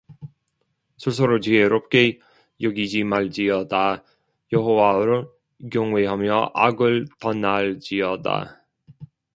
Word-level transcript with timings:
스스로 0.97 1.39
지혜롭게 1.39 2.17
여기지 2.59 3.03
말지어다 3.03 4.03
여호와를 4.51 5.27
경외하며 5.71 6.53
악을 6.55 7.05
떠날지어다 7.19 8.63